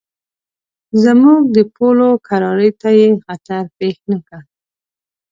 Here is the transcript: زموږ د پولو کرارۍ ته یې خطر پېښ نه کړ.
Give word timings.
زموږ 1.03 1.41
د 1.55 1.57
پولو 1.75 2.09
کرارۍ 2.27 2.71
ته 2.81 2.89
یې 2.99 3.07
خطر 3.25 3.63
پېښ 3.77 3.97
نه 4.11 4.17
کړ. 4.27 4.41